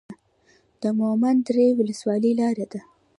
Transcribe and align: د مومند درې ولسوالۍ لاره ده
د 0.81 0.83
مومند 0.99 1.39
درې 1.49 1.67
ولسوالۍ 1.79 2.31
لاره 2.39 2.65
ده 2.71 2.81